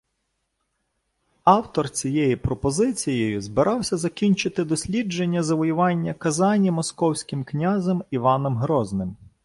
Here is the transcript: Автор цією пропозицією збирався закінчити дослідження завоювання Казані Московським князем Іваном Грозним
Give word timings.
Автор 1.45 1.89
цією 1.89 2.37
пропозицією 2.37 3.41
збирався 3.41 3.97
закінчити 3.97 4.63
дослідження 4.63 5.43
завоювання 5.43 6.13
Казані 6.13 6.71
Московським 6.71 7.43
князем 7.43 8.03
Іваном 8.11 8.57
Грозним 8.57 9.15